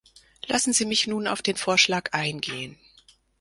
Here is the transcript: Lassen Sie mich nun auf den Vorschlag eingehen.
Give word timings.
Lassen 0.47 0.73
Sie 0.73 0.87
mich 0.87 1.05
nun 1.05 1.27
auf 1.27 1.43
den 1.43 1.57
Vorschlag 1.57 2.11
eingehen. 2.13 2.75